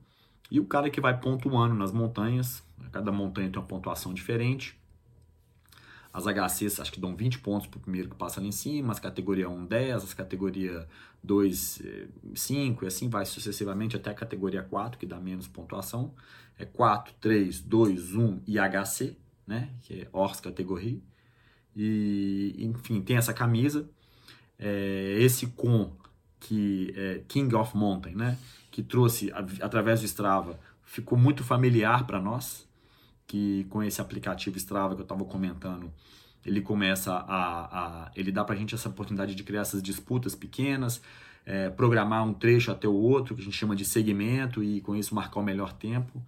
e 0.50 0.58
o 0.58 0.64
cara 0.66 0.90
que 0.90 1.00
vai 1.00 1.18
pontuando 1.18 1.74
nas 1.74 1.92
montanhas, 1.92 2.62
cada 2.90 3.12
montanha 3.12 3.50
tem 3.50 3.60
uma 3.60 3.68
pontuação 3.68 4.12
diferente. 4.12 4.76
As 6.12 6.24
HCs 6.24 6.80
acho 6.80 6.90
que 6.90 6.98
dão 7.00 7.14
20 7.14 7.38
pontos 7.38 7.68
para 7.68 7.78
o 7.78 7.80
primeiro 7.80 8.08
que 8.08 8.16
passa 8.16 8.40
ali 8.40 8.48
em 8.48 8.52
cima, 8.52 8.92
as 8.92 8.98
categoria 8.98 9.48
1, 9.48 9.66
10, 9.66 10.04
as 10.04 10.12
categoria 10.12 10.88
2, 11.22 11.82
5, 12.34 12.84
e 12.84 12.88
assim 12.88 13.08
vai 13.08 13.24
sucessivamente 13.24 13.94
até 13.94 14.10
a 14.10 14.14
categoria 14.14 14.62
4, 14.62 14.98
que 14.98 15.06
dá 15.06 15.20
menos 15.20 15.46
pontuação. 15.46 16.12
É 16.58 16.64
4, 16.64 17.14
3, 17.20 17.60
2, 17.60 18.16
1 18.16 18.40
e 18.44 18.58
HC, 18.58 19.16
né? 19.46 19.70
que 19.82 20.02
é 20.02 20.08
Horse 20.12 20.42
categoria. 20.42 20.98
E, 21.76 22.56
enfim, 22.58 23.00
tem 23.00 23.16
essa 23.16 23.32
camisa. 23.32 23.88
É, 24.58 25.16
esse 25.20 25.46
com 25.46 25.92
que 26.40 26.92
é 26.96 27.22
King 27.28 27.54
of 27.54 27.76
Mountain, 27.76 28.14
né? 28.14 28.38
que 28.70 28.82
trouxe 28.82 29.32
através 29.60 30.00
do 30.00 30.06
Strava, 30.06 30.58
ficou 30.84 31.18
muito 31.18 31.42
familiar 31.42 32.06
para 32.06 32.20
nós, 32.20 32.68
que 33.26 33.64
com 33.68 33.82
esse 33.82 34.00
aplicativo 34.00 34.56
Strava 34.56 34.94
que 34.94 35.00
eu 35.00 35.04
estava 35.04 35.24
comentando, 35.24 35.92
ele 36.44 36.60
começa 36.60 37.12
a, 37.12 38.06
a 38.06 38.10
ele 38.14 38.32
dá 38.32 38.44
para 38.44 38.54
a 38.54 38.58
gente 38.58 38.74
essa 38.74 38.88
oportunidade 38.88 39.34
de 39.34 39.42
criar 39.42 39.62
essas 39.62 39.82
disputas 39.82 40.34
pequenas, 40.34 41.02
é, 41.44 41.68
programar 41.68 42.24
um 42.24 42.32
trecho 42.32 42.70
até 42.70 42.88
o 42.88 42.94
outro, 42.94 43.34
que 43.34 43.42
a 43.42 43.44
gente 43.44 43.56
chama 43.56 43.74
de 43.74 43.84
segmento, 43.84 44.62
e 44.62 44.80
com 44.80 44.94
isso 44.96 45.14
marcar 45.14 45.40
o 45.40 45.42
melhor 45.42 45.72
tempo. 45.72 46.22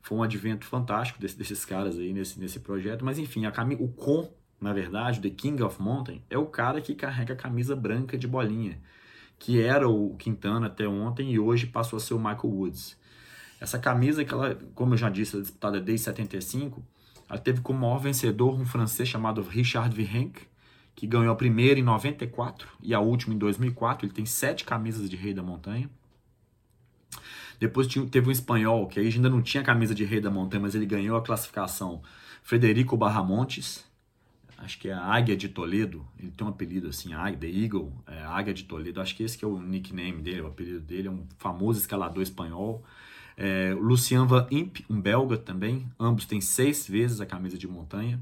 Foi 0.00 0.18
um 0.18 0.22
advento 0.22 0.66
fantástico 0.66 1.18
desse, 1.18 1.36
desses 1.36 1.64
caras 1.64 1.98
aí 1.98 2.12
nesse, 2.12 2.38
nesse 2.38 2.60
projeto, 2.60 3.04
mas 3.04 3.18
enfim, 3.18 3.46
a 3.46 3.50
cami 3.50 3.76
o 3.80 3.88
com, 3.88 4.30
na 4.60 4.72
verdade, 4.72 5.20
The 5.20 5.30
King 5.30 5.62
of 5.62 5.82
Mountain, 5.82 6.22
é 6.30 6.38
o 6.38 6.46
cara 6.46 6.80
que 6.80 6.94
carrega 6.94 7.34
a 7.34 7.36
camisa 7.36 7.74
branca 7.74 8.16
de 8.16 8.28
bolinha 8.28 8.78
que 9.38 9.60
era 9.60 9.88
o 9.88 10.16
Quintana 10.16 10.66
até 10.66 10.86
ontem 10.88 11.32
e 11.32 11.38
hoje 11.38 11.66
passou 11.66 11.96
a 11.96 12.00
ser 12.00 12.14
o 12.14 12.18
Michael 12.18 12.46
Woods. 12.46 12.96
Essa 13.60 13.78
camisa 13.78 14.24
que 14.24 14.32
ela, 14.32 14.58
como 14.74 14.94
eu 14.94 14.98
já 14.98 15.08
disse, 15.08 15.36
é 15.36 15.40
disputada 15.40 15.80
desde 15.80 16.04
75, 16.04 16.82
ela 17.28 17.38
teve 17.38 17.60
como 17.60 17.80
maior 17.80 17.98
vencedor 17.98 18.54
um 18.54 18.64
francês 18.64 19.08
chamado 19.08 19.42
Richard 19.42 19.94
Virenque, 19.94 20.46
que 20.94 21.06
ganhou 21.06 21.32
a 21.32 21.36
primeira 21.36 21.78
em 21.78 21.82
94 21.82 22.68
e 22.82 22.94
a 22.94 23.00
última 23.00 23.34
em 23.34 23.38
2004. 23.38 24.06
Ele 24.06 24.14
tem 24.14 24.24
sete 24.24 24.64
camisas 24.64 25.08
de 25.08 25.16
rei 25.16 25.34
da 25.34 25.42
montanha. 25.42 25.90
Depois 27.58 27.86
teve 27.86 28.28
um 28.28 28.32
espanhol, 28.32 28.86
que 28.86 29.00
aí 29.00 29.08
ainda 29.08 29.30
não 29.30 29.42
tinha 29.42 29.62
camisa 29.62 29.94
de 29.94 30.04
rei 30.04 30.20
da 30.20 30.30
montanha, 30.30 30.62
mas 30.62 30.74
ele 30.74 30.86
ganhou 30.86 31.16
a 31.16 31.22
classificação 31.22 32.02
Frederico 32.42 32.96
Barramontes, 32.96 33.84
acho 34.58 34.78
que 34.78 34.88
é 34.88 34.92
a 34.92 35.00
Águia 35.00 35.36
de 35.36 35.48
Toledo, 35.48 36.06
ele 36.18 36.30
tem 36.30 36.46
um 36.46 36.50
apelido 36.50 36.88
assim, 36.88 37.10
The 37.38 37.46
Eagle, 37.46 37.92
é, 38.06 38.22
Águia 38.22 38.54
de 38.54 38.64
Toledo, 38.64 39.00
acho 39.00 39.14
que 39.14 39.22
esse 39.22 39.36
que 39.36 39.44
é 39.44 39.48
o 39.48 39.60
nickname 39.60 40.22
dele, 40.22 40.40
o 40.40 40.46
apelido 40.46 40.80
dele, 40.80 41.08
é 41.08 41.10
um 41.10 41.24
famoso 41.38 41.80
escalador 41.80 42.22
espanhol. 42.22 42.84
É, 43.36 43.74
Lucian 43.78 44.26
Van 44.26 44.46
Imp, 44.50 44.78
um 44.88 45.00
belga 45.00 45.36
também, 45.36 45.86
ambos 46.00 46.24
têm 46.24 46.40
seis 46.40 46.88
vezes 46.88 47.20
a 47.20 47.26
camisa 47.26 47.58
de 47.58 47.68
montanha. 47.68 48.18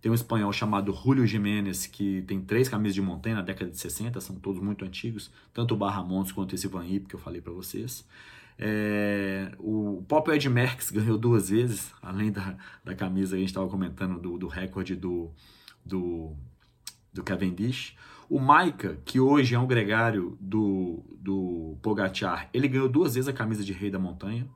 Tem 0.00 0.10
um 0.10 0.14
espanhol 0.14 0.52
chamado 0.52 0.92
Julio 0.92 1.26
Jiménez, 1.26 1.86
que 1.86 2.22
tem 2.22 2.40
três 2.40 2.68
camisas 2.68 2.94
de 2.94 3.02
montanha 3.02 3.36
na 3.36 3.42
década 3.42 3.70
de 3.70 3.76
60, 3.76 4.20
são 4.20 4.36
todos 4.36 4.62
muito 4.62 4.84
antigos, 4.84 5.30
tanto 5.52 5.74
o 5.74 5.76
Barra 5.76 6.02
Montes 6.02 6.32
quanto 6.32 6.54
esse 6.54 6.68
Van 6.68 6.86
Imp 6.86 7.08
que 7.08 7.14
eu 7.14 7.20
falei 7.20 7.40
para 7.40 7.52
vocês. 7.52 8.06
É, 8.60 9.52
o 9.58 10.04
Pop 10.08 10.28
Ed 10.30 10.48
Merckx 10.48 10.90
ganhou 10.90 11.18
duas 11.18 11.50
vezes, 11.50 11.92
além 12.02 12.32
da, 12.32 12.56
da 12.84 12.94
camisa 12.94 13.30
que 13.30 13.36
a 13.36 13.38
gente 13.40 13.50
estava 13.50 13.68
comentando 13.68 14.18
do, 14.18 14.38
do 14.38 14.48
recorde 14.48 14.96
do, 14.96 15.30
do, 15.84 16.34
do 17.12 17.22
Cavendish. 17.22 17.96
O 18.28 18.38
Maika, 18.38 18.98
que 19.04 19.18
hoje 19.18 19.54
é 19.54 19.58
um 19.58 19.66
gregário 19.66 20.36
do, 20.40 21.02
do 21.18 21.78
Pogacar, 21.82 22.50
ele 22.52 22.68
ganhou 22.68 22.88
duas 22.88 23.14
vezes 23.14 23.28
a 23.28 23.32
camisa 23.32 23.64
de 23.64 23.72
rei 23.72 23.90
da 23.90 23.98
montanha, 23.98 24.46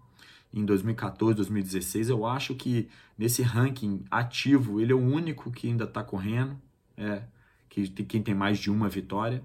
em 0.52 0.64
2014, 0.64 1.34
2016. 1.34 2.10
Eu 2.10 2.26
acho 2.26 2.54
que 2.54 2.88
nesse 3.16 3.42
ranking 3.42 4.04
ativo, 4.10 4.80
ele 4.80 4.92
é 4.92 4.94
o 4.94 5.00
único 5.00 5.50
que 5.50 5.68
ainda 5.68 5.84
está 5.84 6.04
correndo, 6.04 6.60
é, 6.96 7.22
que 7.68 7.88
quem 7.88 8.22
tem 8.22 8.34
mais 8.34 8.58
de 8.58 8.70
uma 8.70 8.88
vitória. 8.88 9.42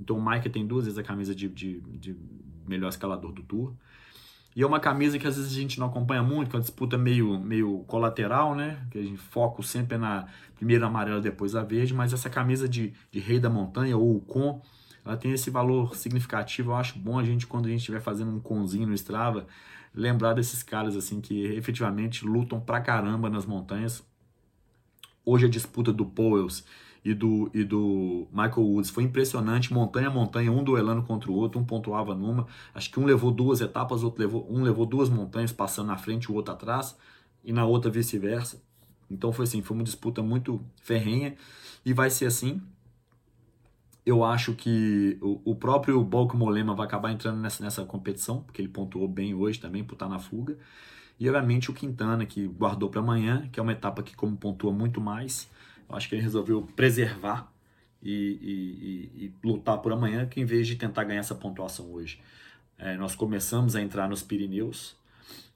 Então 0.00 0.18
o 0.18 0.20
Maika 0.20 0.50
tem 0.50 0.66
duas 0.66 0.86
vezes 0.86 0.98
a 0.98 1.02
camisa 1.02 1.34
de, 1.34 1.48
de, 1.48 1.80
de 1.80 2.16
melhor 2.66 2.88
escalador 2.88 3.32
do 3.32 3.42
Tour. 3.42 3.72
E 4.54 4.62
é 4.62 4.66
uma 4.66 4.80
camisa 4.80 5.18
que 5.18 5.26
às 5.26 5.36
vezes 5.36 5.52
a 5.52 5.54
gente 5.54 5.78
não 5.78 5.86
acompanha 5.86 6.22
muito, 6.22 6.50
que 6.50 6.56
é 6.56 6.58
uma 6.58 6.62
disputa 6.62 6.98
meio, 6.98 7.38
meio 7.38 7.84
colateral, 7.86 8.54
né? 8.54 8.84
Que 8.90 8.98
a 8.98 9.02
gente 9.02 9.16
foca 9.18 9.62
sempre 9.62 9.96
na 9.96 10.26
primeira 10.56 10.86
amarela, 10.86 11.20
depois 11.20 11.54
a 11.54 11.62
verde, 11.62 11.94
mas 11.94 12.12
essa 12.12 12.28
camisa 12.28 12.68
de, 12.68 12.92
de 13.12 13.20
rei 13.20 13.38
da 13.38 13.48
montanha 13.48 13.96
ou 13.96 14.16
o 14.16 14.20
com, 14.20 14.60
ela 15.04 15.16
tem 15.16 15.30
esse 15.32 15.50
valor 15.50 15.94
significativo. 15.94 16.72
Eu 16.72 16.76
acho 16.76 16.98
bom 16.98 17.18
a 17.18 17.24
gente, 17.24 17.46
quando 17.46 17.66
a 17.66 17.68
gente 17.68 17.80
estiver 17.80 18.00
fazendo 18.00 18.32
um 18.32 18.40
conzinho 18.40 18.88
no 18.88 18.94
Strava, 18.94 19.46
lembrar 19.94 20.34
desses 20.34 20.62
caras 20.62 20.96
assim 20.96 21.20
que 21.20 21.44
efetivamente 21.44 22.26
lutam 22.26 22.60
pra 22.60 22.80
caramba 22.80 23.30
nas 23.30 23.46
montanhas. 23.46 24.04
Hoje 25.24 25.46
a 25.46 25.48
disputa 25.48 25.92
do 25.92 26.04
Powells 26.04 26.64
e 27.04 27.14
do, 27.14 27.50
e 27.54 27.64
do 27.64 28.26
Michael 28.30 28.66
Woods. 28.66 28.90
Foi 28.90 29.02
impressionante, 29.02 29.72
montanha 29.72 30.08
a 30.08 30.10
montanha, 30.10 30.52
um 30.52 30.62
duelando 30.62 31.02
contra 31.02 31.30
o 31.30 31.34
outro, 31.34 31.60
um 31.60 31.64
pontuava 31.64 32.14
numa. 32.14 32.46
Acho 32.74 32.90
que 32.90 33.00
um 33.00 33.04
levou 33.04 33.30
duas 33.30 33.60
etapas, 33.60 34.02
outro 34.02 34.20
levou, 34.20 34.46
um 34.50 34.62
levou 34.62 34.86
duas 34.86 35.08
montanhas 35.08 35.52
passando 35.52 35.88
na 35.88 35.96
frente, 35.96 36.30
o 36.30 36.34
outro 36.34 36.52
atrás, 36.52 36.96
e 37.44 37.52
na 37.52 37.64
outra 37.64 37.90
vice-versa. 37.90 38.62
Então 39.10 39.32
foi 39.32 39.44
assim, 39.44 39.62
foi 39.62 39.76
uma 39.76 39.84
disputa 39.84 40.22
muito 40.22 40.60
ferrenha 40.82 41.34
e 41.84 41.92
vai 41.92 42.10
ser 42.10 42.26
assim. 42.26 42.60
Eu 44.04 44.24
acho 44.24 44.54
que 44.54 45.18
o, 45.20 45.40
o 45.52 45.54
próprio 45.54 46.02
Balco 46.02 46.36
Molema 46.36 46.74
vai 46.74 46.86
acabar 46.86 47.12
entrando 47.12 47.38
nessa, 47.38 47.62
nessa 47.62 47.84
competição, 47.84 48.42
porque 48.42 48.60
ele 48.62 48.68
pontuou 48.68 49.06
bem 49.08 49.34
hoje 49.34 49.60
também 49.60 49.84
por 49.84 49.94
estar 49.94 50.08
na 50.08 50.18
fuga. 50.18 50.56
E 51.18 51.28
obviamente 51.28 51.70
o 51.70 51.74
Quintana, 51.74 52.24
que 52.24 52.46
guardou 52.46 52.88
para 52.88 53.00
amanhã, 53.00 53.46
que 53.52 53.60
é 53.60 53.62
uma 53.62 53.72
etapa 53.72 54.02
que, 54.02 54.16
como 54.16 54.36
pontua 54.36 54.72
muito 54.72 55.02
mais, 55.02 55.50
acho 55.94 56.08
que 56.08 56.14
ele 56.14 56.22
resolveu 56.22 56.62
preservar 56.62 57.52
e, 58.02 58.12
e, 58.12 59.24
e, 59.24 59.46
lutar 59.46 59.78
por 59.78 59.92
amanhã, 59.92 60.26
que 60.26 60.40
em 60.40 60.44
vez 60.44 60.66
de 60.66 60.76
tentar 60.76 61.04
ganhar 61.04 61.20
essa 61.20 61.34
pontuação 61.34 61.92
hoje. 61.92 62.20
É, 62.78 62.96
nós 62.96 63.14
começamos 63.14 63.76
a 63.76 63.82
entrar 63.82 64.08
nos 64.08 64.22
Pirineus. 64.22 64.96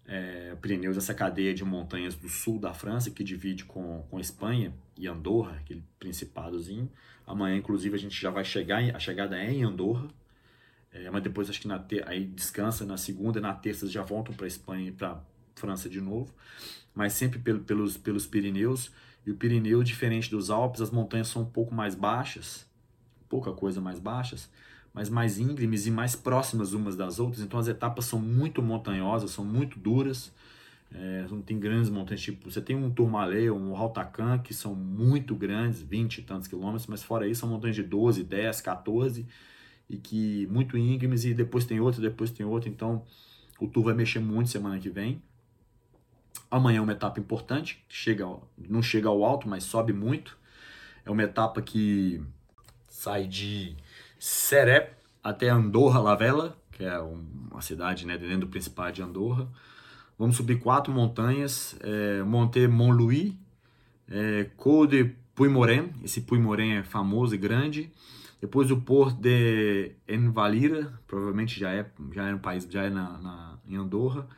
É, 0.06 0.54
Pirineus, 0.60 0.96
essa 0.96 1.14
cadeia 1.14 1.54
de 1.54 1.64
montanhas 1.64 2.14
do 2.14 2.28
sul 2.28 2.58
da 2.58 2.74
França, 2.74 3.10
que 3.10 3.24
divide 3.24 3.64
com, 3.64 4.04
com 4.10 4.20
Espanha 4.20 4.74
e 4.96 5.06
Andorra, 5.06 5.56
aquele 5.56 5.82
principadozinho. 5.98 6.90
Amanhã, 7.26 7.56
inclusive, 7.56 7.96
a 7.96 7.98
gente 7.98 8.20
já 8.20 8.30
vai 8.30 8.44
chegar, 8.44 8.82
a 8.94 8.98
chegada 8.98 9.38
é 9.38 9.50
em 9.50 9.62
Andorra. 9.62 10.08
É, 10.92 11.10
mas 11.10 11.22
depois 11.22 11.50
acho 11.50 11.60
que 11.60 11.66
na 11.66 11.78
te, 11.78 12.02
aí 12.06 12.24
descansa 12.24 12.84
na 12.84 12.96
segunda 12.96 13.38
e 13.38 13.42
na 13.42 13.52
terça 13.52 13.88
já 13.88 14.02
voltam 14.02 14.34
para 14.34 14.46
Espanha, 14.46 14.92
para 14.92 15.20
França 15.56 15.88
de 15.88 16.00
novo, 16.00 16.32
mas 16.94 17.12
sempre 17.12 17.38
pelo, 17.38 17.60
pelos, 17.60 17.96
pelos 17.96 18.26
Pirineus. 18.26 18.92
E 19.26 19.30
o 19.30 19.34
Pirineu, 19.34 19.82
diferente 19.82 20.30
dos 20.30 20.50
Alpes, 20.50 20.80
as 20.80 20.90
montanhas 20.90 21.28
são 21.28 21.42
um 21.42 21.46
pouco 21.46 21.74
mais 21.74 21.94
baixas, 21.94 22.66
pouca 23.28 23.52
coisa 23.52 23.80
mais 23.80 23.98
baixas, 23.98 24.50
mas 24.92 25.08
mais 25.08 25.38
íngremes 25.38 25.86
e 25.86 25.90
mais 25.90 26.14
próximas 26.14 26.72
umas 26.72 26.96
das 26.96 27.18
outras. 27.18 27.42
Então 27.42 27.58
as 27.58 27.66
etapas 27.68 28.04
são 28.04 28.20
muito 28.20 28.62
montanhosas, 28.62 29.30
são 29.30 29.44
muito 29.44 29.78
duras. 29.78 30.32
É, 30.92 31.26
não 31.28 31.42
tem 31.42 31.58
grandes 31.58 31.90
montanhas, 31.90 32.20
tipo, 32.22 32.48
você 32.48 32.60
tem 32.60 32.76
um 32.76 32.88
Tourmalet, 32.88 33.50
um 33.50 33.74
Haltacan, 33.76 34.38
que 34.38 34.54
são 34.54 34.76
muito 34.76 35.34
grandes, 35.34 35.82
20 35.82 36.18
e 36.18 36.22
tantos 36.22 36.46
quilômetros, 36.46 36.86
mas 36.86 37.02
fora 37.02 37.26
isso 37.26 37.40
são 37.40 37.48
montanhas 37.48 37.74
de 37.74 37.82
12, 37.82 38.22
10, 38.22 38.60
14, 38.60 39.26
e 39.90 39.96
que 39.96 40.46
muito 40.46 40.78
íngremes, 40.78 41.24
e 41.24 41.34
depois 41.34 41.64
tem 41.64 41.80
outro, 41.80 42.00
depois 42.00 42.30
tem 42.30 42.46
outro, 42.46 42.68
então 42.68 43.04
o 43.58 43.66
Tour 43.66 43.84
vai 43.84 43.94
mexer 43.94 44.20
muito 44.20 44.50
semana 44.50 44.78
que 44.78 44.88
vem. 44.88 45.20
Amanhã 46.54 46.78
é 46.78 46.80
uma 46.80 46.92
etapa 46.92 47.18
importante, 47.18 47.84
chega, 47.88 48.24
não 48.56 48.80
chega 48.80 49.08
ao 49.08 49.24
alto, 49.24 49.48
mas 49.48 49.64
sobe 49.64 49.92
muito. 49.92 50.38
É 51.04 51.10
uma 51.10 51.24
etapa 51.24 51.60
que 51.60 52.22
sai 52.88 53.26
de 53.26 53.74
Serep 54.20 54.94
até 55.20 55.48
Andorra 55.48 55.98
la 55.98 56.14
Vella, 56.14 56.56
que 56.70 56.84
é 56.84 56.96
uma 57.00 57.60
cidade 57.60 58.06
né, 58.06 58.16
dentro 58.16 58.42
do 58.42 58.46
Principado 58.46 58.92
de 58.92 59.02
Andorra. 59.02 59.48
Vamos 60.16 60.36
subir 60.36 60.60
quatro 60.60 60.92
montanhas, 60.92 61.76
é, 61.80 62.22
Monte 62.22 62.68
Montlouis, 62.68 63.34
é, 64.08 64.44
Col 64.56 64.86
de 64.86 65.12
Puymorén, 65.34 65.90
esse 66.04 66.20
Puymorén 66.20 66.74
é 66.76 66.82
famoso 66.84 67.34
e 67.34 67.38
grande. 67.38 67.92
Depois 68.40 68.70
o 68.70 68.80
Port 68.80 69.16
de 69.18 69.90
Envalira, 70.08 71.00
provavelmente 71.08 71.58
já 71.58 71.72
é, 71.72 71.84
já 72.12 72.28
é 72.28 72.32
um 72.32 72.38
país, 72.38 72.64
já 72.70 72.84
é 72.84 72.90
na, 72.90 73.18
na 73.18 73.58
em 73.68 73.74
Andorra. 73.74 74.28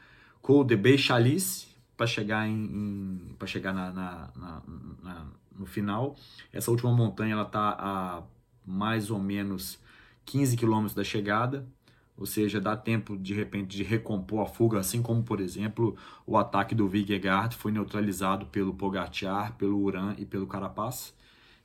Col 0.40 0.64
de 0.64 0.76
Beixalice, 0.76 1.75
para 1.96 2.06
chegar, 2.06 2.46
em, 2.46 3.34
em 3.40 3.46
chegar 3.46 3.72
na, 3.72 3.92
na, 3.92 4.30
na, 5.02 5.26
no 5.56 5.66
final. 5.66 6.16
Essa 6.52 6.70
última 6.70 6.92
montanha 6.92 7.32
ela 7.32 7.42
está 7.42 7.76
a 7.78 8.22
mais 8.64 9.10
ou 9.10 9.18
menos 9.18 9.78
15 10.24 10.56
quilômetros 10.56 10.94
da 10.94 11.04
chegada 11.04 11.66
ou 12.16 12.24
seja, 12.24 12.60
dá 12.60 12.76
tempo 12.76 13.16
de 13.16 13.34
repente 13.34 13.76
de 13.76 13.82
recompor 13.82 14.40
a 14.42 14.46
fuga, 14.46 14.78
assim 14.80 15.02
como, 15.02 15.22
por 15.22 15.40
exemplo, 15.40 15.96
o 16.26 16.36
ataque 16.38 16.74
do 16.74 16.88
Vingegaard 16.88 17.54
foi 17.54 17.70
neutralizado 17.70 18.46
pelo 18.46 18.72
Pogacar, 18.74 19.54
pelo 19.56 19.78
Uran 19.78 20.14
e 20.16 20.24
pelo 20.24 20.46
Carapaz. 20.46 21.14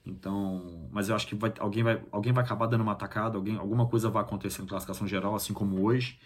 Então, 0.06 0.90
mas 0.92 1.10
eu 1.10 1.16
acho 1.16 1.28
que 1.28 1.36
vai, 1.36 1.54
alguém, 1.60 1.84
vai, 1.84 2.02
alguém 2.12 2.34
vai 2.34 2.44
acabar 2.44 2.66
dando 2.68 2.82
uma 2.82 2.92
atacada, 2.94 3.38
alguém, 3.38 3.56
alguma 3.56 3.88
coisa 3.88 4.10
vai 4.10 4.24
acontecer 4.24 4.62
na 4.62 4.68
classificação 4.68 5.08
geral, 5.08 5.36
assim 5.36 5.54
como 5.54 5.82
hoje. 5.86 6.20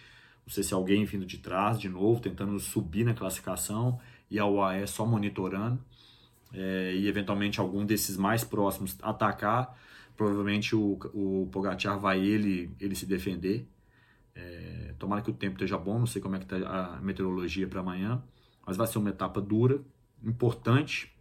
Não 0.46 0.54
sei 0.54 0.64
se 0.64 0.74
alguém 0.74 1.06
vindo 1.06 1.26
de 1.26 1.38
trás 1.38 1.80
de 1.80 1.90
novo, 1.90 2.20
tentando 2.22 2.60
subir 2.60 3.04
na 3.04 3.14
classificação 3.14 4.00
e 4.30 4.40
a 4.40 4.46
UAE 4.46 4.88
só 4.88 5.06
monitorando. 5.06 5.80
É, 6.54 6.94
e 6.96 7.08
eventualmente 7.08 7.60
algum 7.60 7.86
desses 7.86 8.16
mais 8.18 8.44
próximos 8.44 8.96
atacar. 9.02 9.78
Provavelmente 10.16 10.76
o, 10.76 10.98
o 11.14 11.50
Pogacar 11.52 12.00
vai 12.00 12.20
ele, 12.20 12.72
ele 12.80 12.96
se 12.96 13.06
defender 13.06 13.68
é, 14.36 14.94
tomara 15.00 15.22
que 15.22 15.30
o 15.30 15.34
tempo 15.34 15.54
esteja 15.54 15.78
bom, 15.78 15.98
não 15.98 16.06
sei 16.06 16.22
como 16.22 16.36
é 16.36 16.40
que 16.40 16.46
está 16.46 16.58
a 16.68 17.02
meteorologia 17.02 17.68
para 17.68 17.80
amanhã, 17.80 18.22
mas 18.68 18.76
vai 18.76 18.86
ser 18.86 18.98
uma 18.98 19.10
etapa 19.10 19.42
dura, 19.42 19.82
importante, 20.24 21.12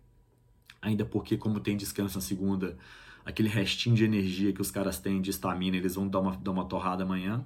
ainda 0.82 1.04
porque 1.04 1.36
como 1.36 1.60
tem 1.60 1.76
descanso 1.76 2.16
na 2.16 2.20
segunda, 2.20 2.76
aquele 3.24 3.48
restinho 3.48 3.94
de 3.94 4.04
energia 4.04 4.52
que 4.52 4.60
os 4.60 4.70
caras 4.70 4.98
têm 4.98 5.22
de 5.22 5.30
estamina, 5.30 5.76
eles 5.76 5.94
vão 5.94 6.08
dar 6.08 6.20
uma, 6.20 6.36
dar 6.36 6.50
uma 6.50 6.64
torrada 6.64 7.04
amanhã. 7.04 7.44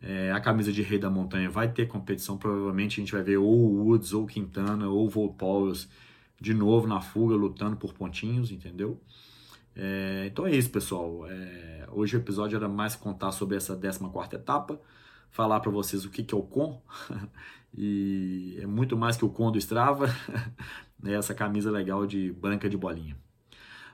É, 0.00 0.30
a 0.30 0.40
camisa 0.40 0.72
de 0.72 0.82
rei 0.82 0.98
da 0.98 1.10
montanha 1.10 1.50
vai 1.50 1.68
ter 1.68 1.86
competição, 1.86 2.38
provavelmente 2.38 3.00
a 3.00 3.02
gente 3.02 3.12
vai 3.12 3.22
ver 3.22 3.38
ou 3.38 3.86
Woods, 3.86 4.12
ou 4.12 4.26
Quintana, 4.26 4.88
ou 4.88 5.08
Volpauls 5.08 5.88
de 6.40 6.54
novo 6.54 6.86
na 6.86 7.00
fuga, 7.00 7.34
lutando 7.34 7.76
por 7.76 7.92
pontinhos, 7.92 8.52
entendeu? 8.52 9.00
É, 9.74 10.26
então 10.26 10.46
é 10.46 10.54
isso, 10.54 10.70
pessoal. 10.70 11.26
É, 11.28 11.86
hoje 11.90 12.16
o 12.16 12.20
episódio 12.20 12.56
era 12.56 12.68
mais 12.68 12.94
contar 12.94 13.32
sobre 13.32 13.56
essa 13.56 13.76
14 13.76 14.34
etapa, 14.34 14.80
falar 15.30 15.60
para 15.60 15.70
vocês 15.70 16.04
o 16.04 16.10
que, 16.10 16.22
que 16.22 16.34
é 16.34 16.38
o 16.38 16.42
com, 16.42 16.80
e 17.76 18.58
é 18.60 18.66
muito 18.66 18.96
mais 18.96 19.16
que 19.16 19.24
o 19.24 19.28
com 19.28 19.50
do 19.50 19.58
Strava, 19.58 20.06
né, 21.02 21.14
essa 21.14 21.34
camisa 21.34 21.70
legal 21.70 22.06
de 22.06 22.32
branca 22.32 22.68
de 22.68 22.76
bolinha. 22.76 23.16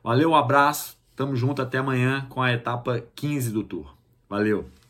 Valeu, 0.03 0.31
um 0.31 0.37
abraço, 0.37 0.99
tamo 1.17 1.35
junto 1.35 1.63
até 1.63 1.79
amanhã 1.79 2.27
com 2.29 2.43
a 2.43 2.53
etapa 2.53 3.03
15 3.15 3.53
do 3.53 3.65
Tour. 3.65 3.97
Valeu! 4.29 4.84